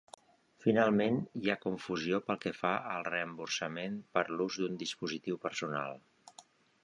Finalment, 0.63 1.19
hi 1.41 1.51
ha 1.53 1.57
confusió 1.65 2.19
pel 2.29 2.39
que 2.45 2.53
fa 2.61 2.71
al 2.93 3.05
reemborsament 3.09 4.01
per 4.17 4.23
l'ús 4.39 4.57
d'un 4.63 4.79
dispositiu 4.85 5.41
personal. 5.47 6.01